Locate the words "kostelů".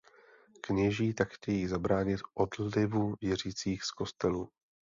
3.91-4.49